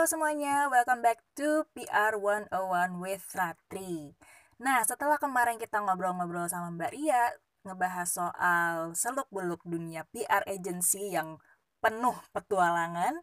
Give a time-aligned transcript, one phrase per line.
[0.00, 4.16] Halo semuanya, welcome back to PR 101 with Ratri.
[4.56, 7.36] Nah, setelah kemarin kita ngobrol-ngobrol sama Mbak Ria,
[7.68, 11.36] ngebahas soal seluk-beluk dunia PR agency yang
[11.84, 13.20] penuh petualangan,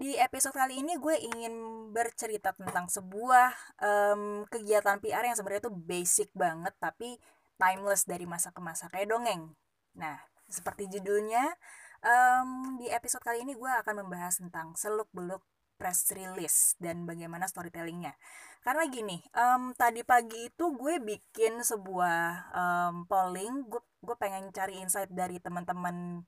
[0.00, 1.52] di episode kali ini gue ingin
[1.92, 3.52] bercerita tentang sebuah
[3.84, 7.20] um, kegiatan PR yang sebenarnya tuh basic banget tapi
[7.60, 9.52] timeless dari masa ke masa kayak dongeng.
[9.92, 11.52] Nah, seperti judulnya,
[12.00, 15.44] um, di episode kali ini gue akan membahas tentang seluk-beluk
[15.84, 18.16] press release dan bagaimana storytellingnya.
[18.64, 24.80] Karena gini um, tadi pagi itu gue bikin sebuah um, polling gue gue pengen cari
[24.80, 26.24] insight dari teman-teman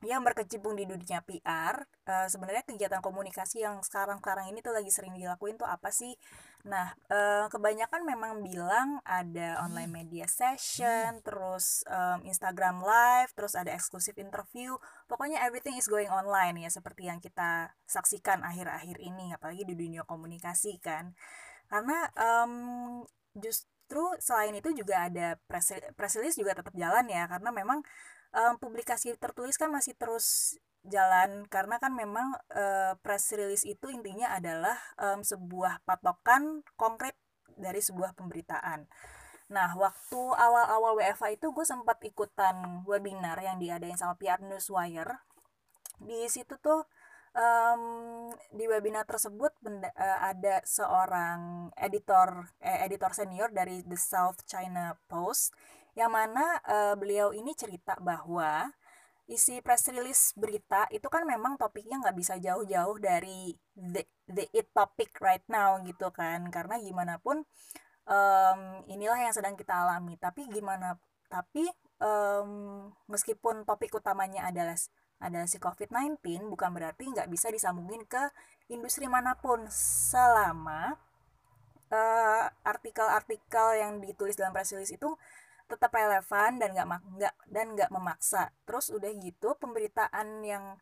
[0.00, 5.12] yang berkecimpung di dunia PR uh, sebenarnya kegiatan komunikasi yang sekarang-sekarang ini tuh lagi sering
[5.12, 6.16] dilakuin tuh apa sih?
[6.64, 13.76] Nah uh, kebanyakan memang bilang ada online media session terus um, Instagram live terus ada
[13.76, 14.80] eksklusif interview.
[15.04, 20.08] Pokoknya everything is going online ya seperti yang kita saksikan akhir-akhir ini apalagi di dunia
[20.08, 21.12] komunikasi kan.
[21.68, 23.04] Karena um,
[23.36, 27.84] justru selain itu juga ada press, press release juga tetap jalan ya karena memang
[28.34, 34.32] um, publikasi tertulis kan masih terus jalan karena kan memang uh, press release itu intinya
[34.32, 37.14] adalah um, sebuah patokan konkret
[37.60, 38.88] dari sebuah pemberitaan.
[39.50, 45.26] Nah, waktu awal-awal WFA itu gue sempat ikutan webinar yang diadain sama PR Newswire.
[46.00, 46.86] Di situ tuh
[47.34, 54.96] um, di webinar tersebut uh, ada seorang editor eh, editor senior dari The South China
[55.10, 55.54] Post
[56.00, 58.72] yang mana uh, beliau ini cerita bahwa
[59.30, 64.72] isi press release berita itu kan memang topiknya nggak bisa jauh-jauh dari the, the it
[64.72, 66.48] topic right now gitu kan.
[66.48, 67.44] Karena gimana pun
[68.08, 68.60] um,
[68.90, 70.16] inilah yang sedang kita alami.
[70.16, 70.96] Tapi gimana
[71.30, 71.68] tapi
[72.02, 74.74] um, meskipun topik utamanya adalah
[75.20, 78.32] adalah si COVID-19 bukan berarti nggak bisa disambungin ke
[78.72, 79.62] industri mana pun.
[79.70, 80.98] Selama
[81.94, 85.14] uh, artikel-artikel yang ditulis dalam press release itu
[85.70, 88.50] tetap relevan dan nggak nggak dan nggak memaksa.
[88.66, 90.74] Terus udah gitu pemberitaan yang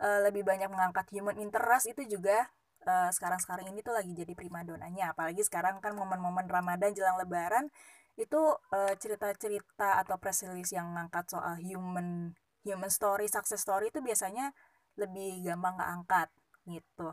[0.00, 2.48] uh, lebih banyak mengangkat human interest itu juga
[2.88, 7.68] uh, sekarang-sekarang ini tuh lagi jadi primadonanya apalagi sekarang kan momen-momen Ramadan jelang Lebaran
[8.16, 8.40] itu
[8.72, 14.52] uh, cerita-cerita atau press release yang mengangkat soal human human story success story itu biasanya
[15.00, 16.28] lebih gampang keangkat
[16.68, 17.08] gitu.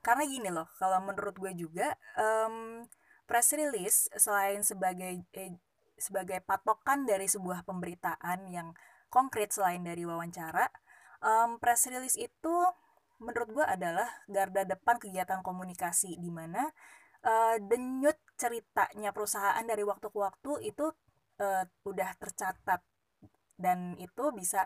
[0.00, 2.88] Karena gini loh kalau menurut gue juga um,
[3.28, 5.52] press release selain sebagai eh,
[6.00, 8.72] sebagai patokan dari sebuah pemberitaan yang
[9.12, 10.66] konkret selain dari wawancara
[11.20, 12.56] um, press release itu
[13.20, 16.64] menurut gue adalah garda depan kegiatan komunikasi di mana
[17.24, 20.88] uh, denyut ceritanya perusahaan dari waktu ke waktu itu
[21.40, 22.80] uh, udah tercatat.
[23.60, 24.64] Dan itu bisa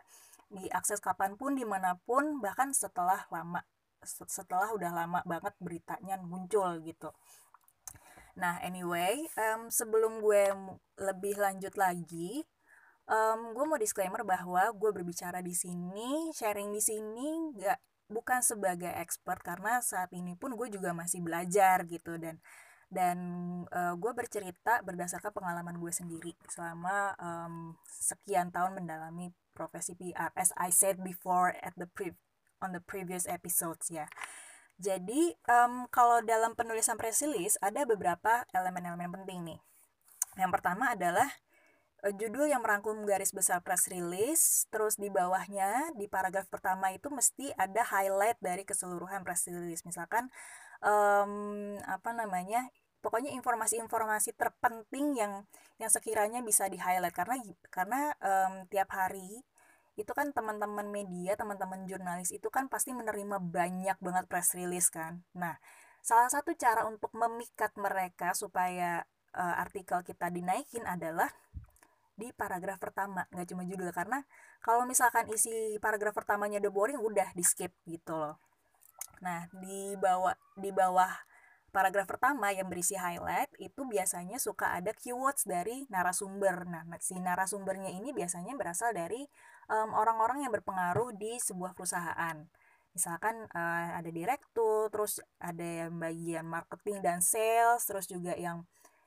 [0.54, 3.66] diakses kapan pun di mana pun bahkan setelah lama
[4.04, 7.10] setelah udah lama banget beritanya muncul gitu
[8.34, 10.50] Nah, anyway, um, sebelum gue
[10.98, 12.42] lebih lanjut lagi,
[13.06, 17.78] um, gue mau disclaimer bahwa gue berbicara di sini, sharing di sini, nggak
[18.10, 22.36] bukan sebagai expert karena saat ini pun gue juga masih belajar gitu dan
[22.92, 23.18] dan
[23.72, 30.52] uh, gue bercerita berdasarkan pengalaman gue sendiri selama um, sekian tahun mendalami profesi PR as
[30.60, 32.12] I said before at the pre
[32.62, 34.06] on the previous episodes ya.
[34.78, 39.60] Jadi um, kalau dalam penulisan press release ada beberapa elemen-elemen penting nih.
[40.34, 41.30] Yang pertama adalah
[42.02, 47.06] uh, judul yang merangkum garis besar press release, terus di bawahnya di paragraf pertama itu
[47.06, 49.86] mesti ada highlight dari keseluruhan press release.
[49.86, 50.26] Misalkan
[50.82, 52.66] um, apa namanya?
[53.04, 55.44] Pokoknya informasi-informasi terpenting yang
[55.76, 57.36] yang sekiranya bisa di highlight karena
[57.68, 59.44] karena um, tiap hari
[59.94, 65.22] itu kan teman-teman media, teman-teman jurnalis itu kan pasti menerima banyak banget press release kan.
[65.38, 65.54] Nah,
[66.02, 71.30] salah satu cara untuk memikat mereka supaya uh, artikel kita dinaikin adalah
[72.14, 74.22] di paragraf pertama, nggak cuma judul karena
[74.62, 78.38] kalau misalkan isi paragraf pertamanya udah boring udah di skip gitu loh.
[79.18, 81.10] Nah, di bawah di bawah
[81.74, 86.62] paragraf pertama yang berisi highlight itu biasanya suka ada keywords dari narasumber.
[86.70, 89.26] Nah, si narasumbernya ini biasanya berasal dari
[89.70, 92.36] orang-orang um, yang berpengaruh di sebuah perusahaan.
[92.94, 98.62] Misalkan uh, ada direktur terus ada yang bagian marketing dan sales terus juga yang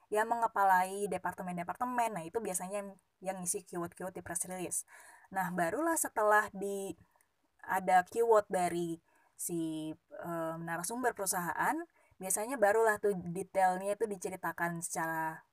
[0.08, 2.16] yang mengepalai departemen-departemen.
[2.16, 2.90] Nah itu biasanya yang,
[3.24, 4.84] yang ngisi keyword-keyword di press release.
[5.32, 6.96] Nah barulah setelah di
[7.68, 9.00] ada keyword dari
[9.38, 9.92] si
[10.24, 11.76] um, narasumber perusahaan
[12.18, 15.44] biasanya barulah tuh detailnya itu diceritakan secara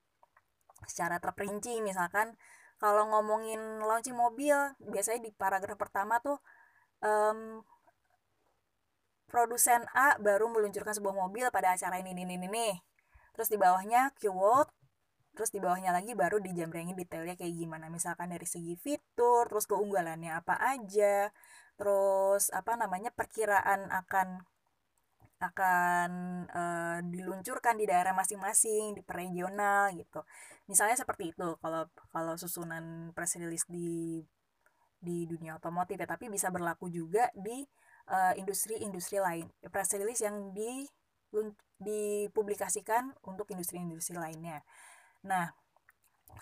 [0.86, 1.78] secara terperinci.
[1.82, 2.38] Misalkan
[2.78, 6.38] kalau ngomongin launching mobil biasanya di paragraf pertama tuh
[7.00, 7.62] um,
[9.30, 12.74] produsen A baru meluncurkan sebuah mobil pada acara ini ini ini nih
[13.34, 14.70] terus di bawahnya keyword
[15.34, 17.90] terus di bawahnya lagi baru dijamrengin detailnya kayak gimana.
[17.90, 21.28] Misalkan dari segi fitur terus keunggulannya apa aja
[21.74, 24.46] terus apa namanya perkiraan akan
[25.50, 26.10] akan
[26.48, 30.24] uh, diluncurkan di daerah masing-masing di regional gitu.
[30.70, 34.22] Misalnya seperti itu kalau kalau susunan press release di
[35.04, 37.64] di dunia otomotif ya tapi bisa berlaku juga di
[38.36, 39.48] industri-industri lain.
[39.72, 40.84] Press release yang di
[41.80, 44.62] dipublikasikan untuk industri-industri lainnya.
[45.24, 45.50] Nah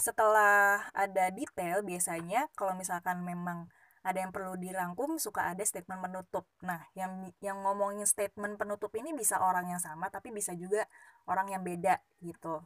[0.01, 3.69] setelah ada detail biasanya kalau misalkan memang
[4.03, 9.15] ada yang perlu dirangkum suka ada statement penutup nah yang yang ngomongin statement penutup ini
[9.15, 10.87] bisa orang yang sama tapi bisa juga
[11.31, 12.63] orang yang beda gitu.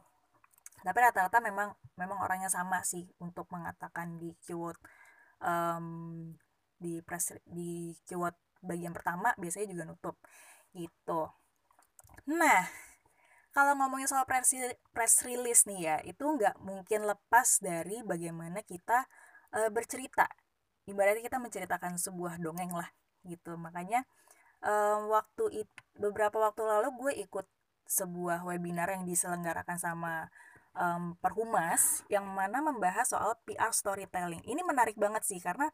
[0.81, 4.77] Tapi rata-rata memang memang orangnya sama sih untuk mengatakan di keyword
[5.41, 6.33] um,
[6.77, 10.15] di press di keyword bagian pertama biasanya juga nutup
[10.73, 11.29] gitu.
[12.29, 12.65] Nah
[13.57, 14.53] kalau ngomongin soal press,
[14.93, 19.09] press release nih ya itu nggak mungkin lepas dari bagaimana kita
[19.57, 20.29] uh, bercerita
[20.87, 22.87] ibaratnya kita menceritakan sebuah dongeng lah
[23.27, 23.59] gitu.
[23.59, 24.07] Makanya
[24.63, 25.69] um, waktu it,
[25.99, 27.45] beberapa waktu lalu gue ikut
[27.87, 30.27] sebuah webinar yang diselenggarakan sama
[30.75, 34.43] um, Perhumas yang mana membahas soal PR storytelling.
[34.43, 35.67] Ini menarik banget sih karena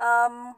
[0.00, 0.52] um,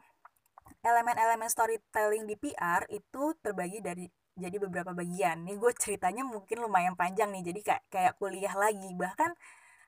[0.81, 4.05] elemen-elemen storytelling di PR itu terbagi dari
[4.35, 5.43] jadi beberapa bagian.
[5.43, 8.89] Nih gue ceritanya mungkin lumayan panjang nih jadi kayak kayak kuliah lagi.
[8.95, 9.31] Bahkan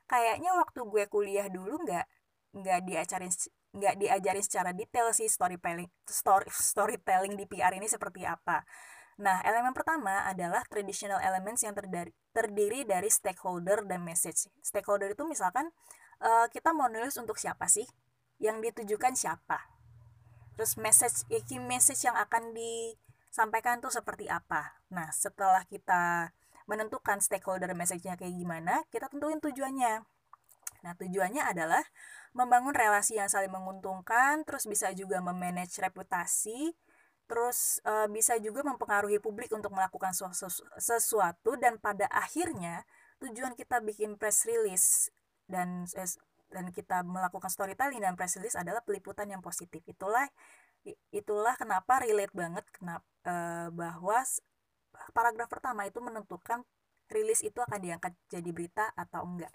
[0.04, 2.06] kayaknya waktu gue kuliah dulu nggak
[2.54, 3.32] nggak diajarin
[3.74, 8.62] nggak diajarin secara detail sih storytelling story storytelling di PR ini seperti apa.
[9.14, 14.50] Nah, elemen pertama adalah traditional elements yang terdiri, terdiri dari stakeholder dan message.
[14.58, 15.70] Stakeholder itu misalkan
[16.18, 17.86] uh, kita mau nulis untuk siapa sih?
[18.42, 19.70] Yang ditujukan siapa?
[20.58, 24.82] Terus message, ya, key message yang akan disampaikan tuh seperti apa?
[24.90, 26.34] Nah, setelah kita
[26.66, 30.02] menentukan stakeholder message-nya kayak gimana, kita tentuin tujuannya.
[30.84, 31.80] Nah, tujuannya adalah
[32.36, 36.76] membangun relasi yang saling menguntungkan, terus bisa juga memanage reputasi,
[37.24, 40.12] terus e, bisa juga mempengaruhi publik untuk melakukan
[40.76, 42.84] sesuatu dan pada akhirnya
[43.24, 45.08] tujuan kita bikin press release
[45.48, 45.88] dan
[46.52, 49.80] dan kita melakukan storytelling dan press release adalah peliputan yang positif.
[49.88, 50.28] Itulah
[51.08, 54.20] itulah kenapa relate banget kenapa e, eh, bahwa
[55.16, 56.60] paragraf pertama itu menentukan
[57.08, 59.52] rilis itu akan diangkat jadi berita atau enggak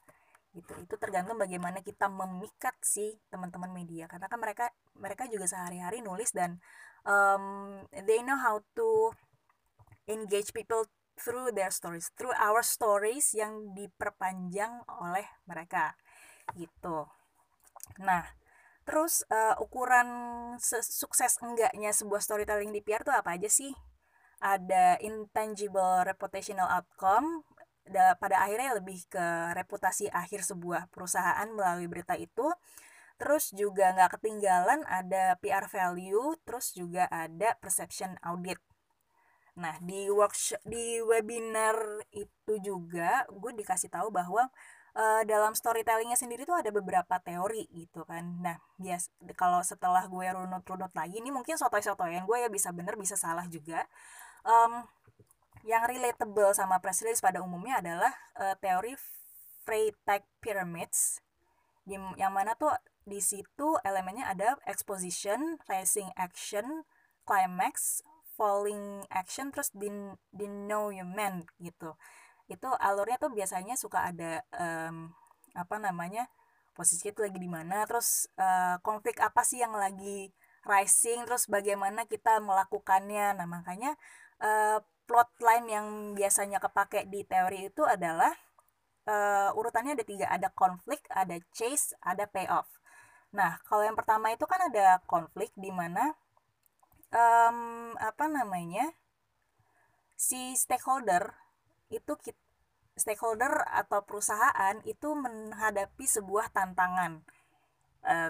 [0.54, 0.74] gitu.
[0.82, 4.10] Itu tergantung bagaimana kita memikat si teman-teman media.
[4.10, 4.66] Karena kan mereka
[4.98, 6.58] mereka juga sehari-hari nulis dan
[7.06, 9.14] um, they know how to
[10.10, 15.94] engage people through their stories through our stories yang diperpanjang oleh mereka.
[16.56, 17.06] Gitu.
[18.02, 18.26] Nah
[18.88, 20.10] terus uh, ukuran
[20.82, 23.70] sukses enggaknya sebuah storytelling di PR itu apa aja sih?
[24.40, 27.44] Ada intangible reputational outcome
[28.22, 29.26] pada akhirnya lebih ke
[29.58, 32.48] reputasi akhir sebuah perusahaan melalui berita itu.
[33.20, 38.62] Terus juga nggak ketinggalan ada PR value terus juga ada perception audit.
[39.60, 41.76] Nah di workshop di webinar
[42.16, 44.48] itu juga gue dikasih tahu bahwa
[44.96, 48.40] uh, dalam storytellingnya sendiri tuh ada beberapa teori gitu kan.
[48.40, 52.96] Nah bias kalau setelah gue runut-runut lagi ini mungkin soto-soto yang gue ya bisa bener
[52.96, 53.84] bisa salah juga.
[54.48, 54.88] Um,
[55.68, 58.96] yang relatable sama press release pada umumnya adalah uh, teori
[59.68, 61.22] Freytag Pyramids
[61.90, 62.70] yang mana tuh
[63.10, 66.86] di situ elemennya ada exposition, rising action,
[67.26, 68.06] climax,
[68.38, 71.98] falling action, terus din denouement gitu.
[72.46, 75.10] Itu alurnya tuh biasanya suka ada um,
[75.58, 76.30] apa namanya
[76.78, 80.30] posisi itu lagi di mana, terus uh, konflik apa sih yang lagi
[80.70, 83.34] rising, terus bagaimana kita melakukannya.
[83.34, 83.98] Nah makanya
[84.46, 84.78] uh,
[85.10, 88.30] plotline yang biasanya kepake di teori itu adalah
[89.10, 92.70] uh, urutannya ada tiga ada konflik ada chase ada payoff.
[93.34, 96.14] Nah kalau yang pertama itu kan ada konflik di mana
[97.10, 98.94] um, apa namanya
[100.14, 101.34] si stakeholder
[101.90, 102.14] itu
[102.94, 107.26] stakeholder atau perusahaan itu menghadapi sebuah tantangan.
[108.06, 108.30] Uh,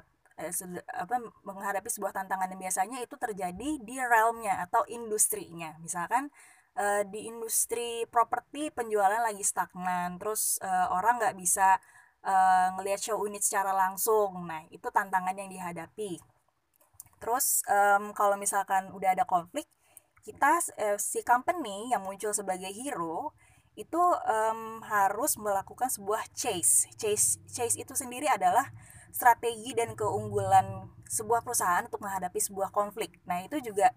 [0.95, 5.75] apa menghadapi sebuah tantangan yang biasanya itu terjadi di realmnya atau industrinya.
[5.83, 6.31] Misalkan
[6.77, 11.79] uh, di industri properti penjualan lagi stagnan terus uh, orang nggak bisa
[12.25, 14.45] uh, ngelihat show unit secara langsung.
[14.45, 16.19] Nah itu tantangan yang dihadapi.
[17.19, 19.67] Terus um, kalau misalkan udah ada konflik
[20.23, 23.31] kita uh, si company yang muncul sebagai hero
[23.79, 26.91] itu um, harus melakukan sebuah chase.
[26.99, 28.67] Chase chase itu sendiri adalah
[29.15, 33.17] strategi dan keunggulan sebuah perusahaan untuk menghadapi sebuah konflik.
[33.25, 33.95] Nah itu juga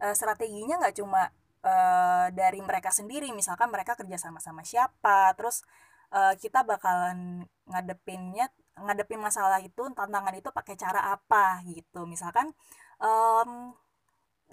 [0.00, 1.34] uh, strateginya nggak cuma
[1.66, 3.34] uh, dari mereka sendiri.
[3.34, 5.66] Misalkan mereka kerja sama sama siapa terus
[6.14, 8.46] uh, kita bakalan ngadepinnya
[8.78, 12.06] ngadepin masalah itu tantangan itu pakai cara apa gitu.
[12.06, 12.54] Misalkan
[13.02, 13.74] um,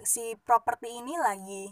[0.02, 1.70] si properti ini lagi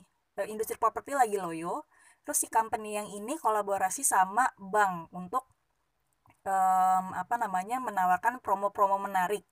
[0.48, 1.84] industri properti lagi loyo
[2.22, 5.44] terus si company yang ini kolaborasi sama bank untuk
[6.46, 9.42] um, apa namanya menawarkan promo-promo menarik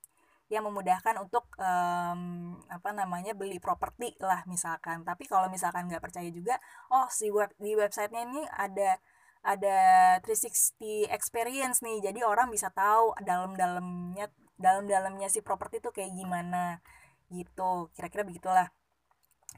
[0.51, 5.07] yang memudahkan untuk um, apa namanya beli properti lah misalkan.
[5.07, 6.59] Tapi kalau misalkan nggak percaya juga
[6.91, 8.99] oh si web di websitenya ini ada
[9.41, 9.77] ada
[10.27, 12.03] 360 experience nih.
[12.03, 14.27] Jadi orang bisa tahu dalam-dalamnya
[14.59, 16.83] dalam-dalamnya si properti itu kayak gimana
[17.31, 17.87] gitu.
[17.95, 18.67] Kira-kira begitulah.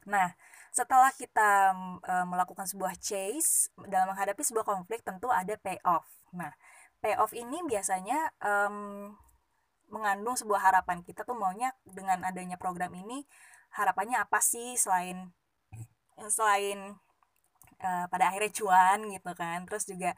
[0.06, 0.38] Nah
[0.70, 6.06] setelah kita e, melakukan sebuah chase dalam menghadapi sebuah konflik tentu ada payoff.
[6.38, 6.54] Nah
[7.02, 9.12] payoff ini biasanya um,
[9.92, 13.26] mengandung sebuah harapan kita tuh maunya dengan adanya program ini
[13.74, 15.34] harapannya apa sih selain
[16.30, 16.94] selain
[17.82, 19.66] uh, pada akhirnya cuan gitu kan.
[19.66, 20.12] Terus juga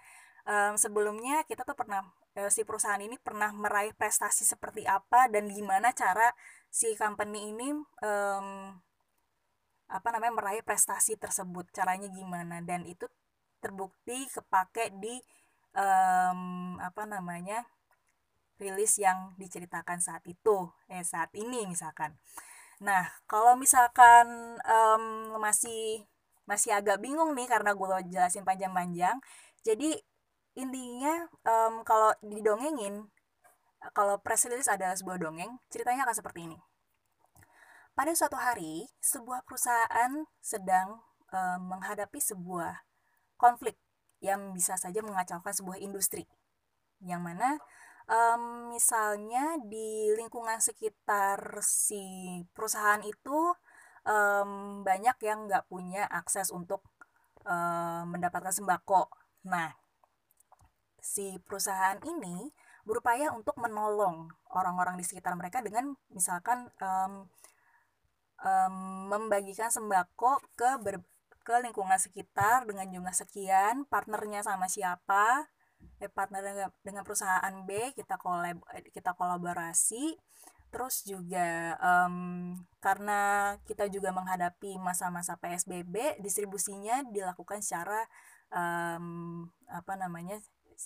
[0.45, 2.03] um, sebelumnya kita tuh pernah
[2.37, 6.31] uh, si perusahaan ini pernah meraih prestasi seperti apa dan gimana cara
[6.69, 7.71] si company ini
[8.03, 8.47] um,
[9.85, 12.59] apa namanya meraih prestasi tersebut caranya gimana.
[12.61, 13.07] Dan itu
[13.63, 15.15] terbukti kepake di
[15.73, 17.65] um, apa namanya
[18.55, 22.15] rilis yang diceritakan saat itu eh saat ini misalkan.
[22.83, 26.07] Nah kalau misalkan um, masih
[26.45, 29.17] masih agak bingung nih karena gue jelasin panjang-panjang
[29.65, 29.97] jadi
[30.55, 33.09] intinya um, kalau didongengin
[33.97, 36.57] kalau press release adalah sebuah dongeng ceritanya akan seperti ini.
[37.95, 42.83] Pada suatu hari sebuah perusahaan sedang um, menghadapi sebuah
[43.39, 43.77] konflik
[44.23, 46.25] yang bisa saja mengacaukan sebuah industri
[47.03, 47.59] yang mana
[48.09, 53.53] um, misalnya di lingkungan sekitar si perusahaan itu
[54.05, 56.85] um, banyak yang nggak punya akses untuk
[57.45, 59.09] um, mendapatkan sembako.
[59.49, 59.73] Nah,
[61.01, 62.49] si perusahaan ini
[62.85, 67.25] berupaya untuk menolong orang-orang di sekitar mereka dengan misalkan um,
[68.45, 68.75] um,
[69.09, 71.01] membagikan sembako ke ber,
[71.45, 75.49] ke lingkungan sekitar dengan jumlah sekian, partnernya sama siapa,
[76.01, 78.61] eh, partner dengan, dengan perusahaan B kita kolab
[78.91, 80.17] kita kolaborasi.
[80.73, 82.51] Terus juga um,
[82.83, 88.03] karena kita juga menghadapi masa-masa PSBB distribusinya dilakukan secara
[88.51, 90.35] um, apa namanya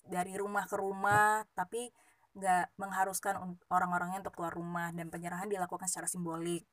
[0.06, 1.90] dari rumah ke rumah tapi
[2.38, 6.70] nggak mengharuskan orang-orangnya untuk keluar rumah dan penyerahan dilakukan secara simbolik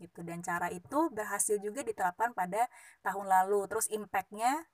[0.00, 0.24] gitu.
[0.26, 2.66] Dan cara itu berhasil juga diterapkan pada
[3.04, 3.68] tahun lalu.
[3.70, 4.64] Terus impactnya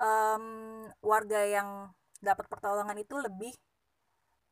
[0.00, 1.68] um, warga yang
[2.20, 3.52] dapat pertolongan itu lebih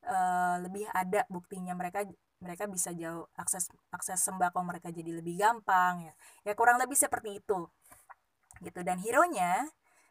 [0.08, 2.04] uh, lebih ada buktinya mereka
[2.38, 6.14] mereka bisa jauh akses akses sembako mereka jadi lebih gampang ya.
[6.46, 7.68] Ya kurang lebih seperti itu
[8.62, 8.80] gitu.
[8.82, 9.68] Dan hero nya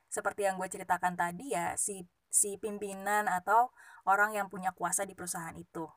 [0.07, 3.71] seperti yang gue ceritakan tadi ya si si pimpinan atau
[4.07, 5.87] orang yang punya kuasa di perusahaan itu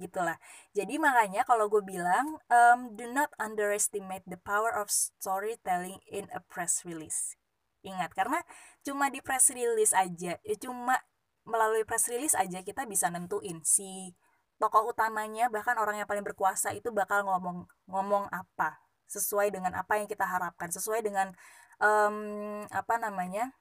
[0.00, 0.36] gitulah.
[0.74, 6.42] Jadi makanya kalau gue bilang um, do not underestimate the power of storytelling in a
[6.42, 7.38] press release
[7.84, 8.10] ingat.
[8.16, 8.40] Karena
[8.82, 10.96] cuma di press release aja ya cuma
[11.44, 14.16] melalui press release aja kita bisa nentuin si
[14.56, 20.00] tokoh utamanya bahkan orang yang paling berkuasa itu bakal ngomong ngomong apa sesuai dengan apa
[20.00, 21.36] yang kita harapkan sesuai dengan
[21.78, 23.52] um, apa namanya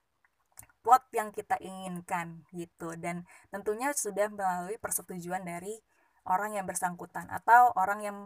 [0.84, 2.94] plot yang kita inginkan gitu.
[3.00, 5.80] Dan tentunya sudah melalui persetujuan dari
[6.28, 8.18] orang yang bersangkutan atau orang yang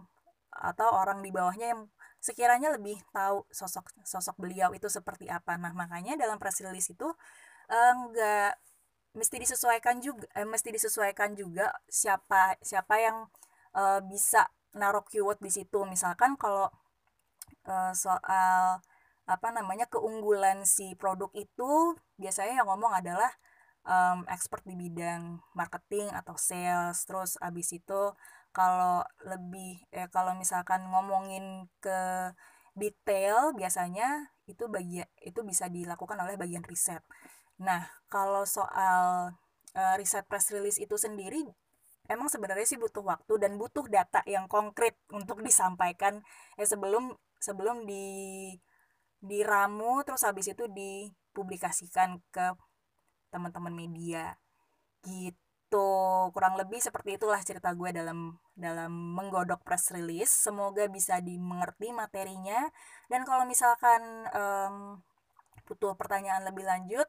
[0.49, 1.81] atau orang di bawahnya yang
[2.27, 5.55] sekiranya lebih tahu sosok sosok beliau itu seperti apa.
[5.55, 7.07] Nah, makanya dalam press release itu
[7.71, 8.65] enggak eh,
[9.17, 13.17] mesti disesuaikan juga eh, mesti disesuaikan juga siapa siapa yang
[13.79, 14.41] eh, bisa
[14.75, 15.79] naruh keyword di situ.
[15.87, 16.67] Misalkan kalau
[17.67, 18.81] eh, soal
[19.27, 21.71] apa namanya keunggulan si produk itu
[22.15, 23.27] biasanya yang ngomong adalah
[23.87, 28.01] um, expert di bidang marketing atau sales terus abis itu
[28.57, 32.33] kalau lebih eh, kalau misalkan ngomongin ke
[32.73, 37.05] detail biasanya itu bagian itu bisa dilakukan oleh bagian riset.
[37.61, 39.33] Nah, kalau soal
[39.77, 41.45] uh, riset press release itu sendiri
[42.07, 46.23] emang sebenarnya sih butuh waktu dan butuh data yang konkret untuk disampaikan
[46.55, 48.55] ya sebelum sebelum di
[49.21, 52.55] diramu terus habis itu dipublikasikan ke
[53.29, 54.39] teman-teman media
[55.03, 58.87] gitu gitu kurang lebih seperti itulah cerita gue dalam dalam
[59.19, 60.31] menggodok press release.
[60.31, 62.71] Semoga bisa dimengerti materinya.
[63.11, 63.99] Dan kalau misalkan
[64.31, 65.03] um,
[65.67, 67.03] butuh pertanyaan lebih lanjut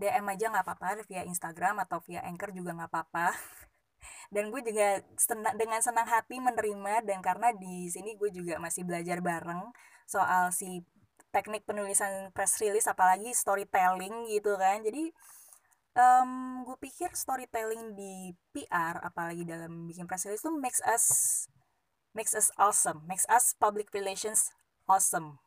[0.00, 3.36] DM aja nggak apa-apa via Instagram atau via Anchor juga nggak apa-apa.
[4.32, 8.82] Dan gue juga senang dengan senang hati menerima dan karena di sini gue juga masih
[8.84, 9.72] belajar bareng
[10.04, 10.82] soal si
[11.30, 14.82] teknik penulisan press release apalagi storytelling gitu kan.
[14.82, 15.10] Jadi
[15.96, 21.04] um, gue pikir storytelling di PR apalagi dalam bikin press release itu makes us
[22.12, 24.52] makes us awesome makes us public relations
[24.86, 25.40] awesome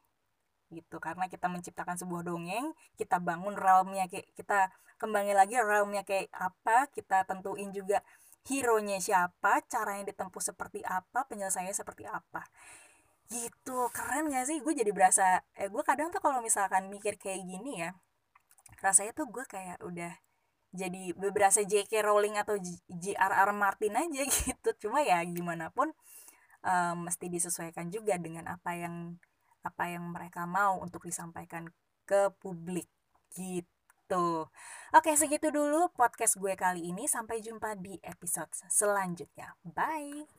[0.69, 1.01] gitu.
[1.01, 4.69] Karena kita menciptakan sebuah dongeng kita bangun realmnya kayak kita
[5.01, 8.03] kembali lagi realmnya kayak apa kita tentuin juga
[8.47, 12.45] hero nya siapa cara yang ditempuh seperti apa penyelesaiannya seperti apa.
[13.29, 14.57] Gitu keren gak sih?
[14.61, 17.93] Gue jadi berasa eh gue kadang tuh kalau misalkan mikir kayak gini ya
[18.79, 20.13] rasanya tuh gue kayak udah
[20.69, 22.05] jadi beberapa J.K.
[22.05, 22.55] Rowling atau
[22.87, 23.49] J.R.R.
[23.53, 25.89] Martin aja gitu cuma ya gimana pun
[26.63, 29.17] um, mesti disesuaikan juga dengan apa yang
[29.63, 31.67] apa yang mereka mau untuk disampaikan
[32.07, 32.87] ke publik
[33.35, 34.47] gitu.
[34.95, 37.05] Oke, segitu dulu podcast gue kali ini.
[37.05, 39.53] Sampai jumpa di episode selanjutnya.
[39.61, 40.38] Bye.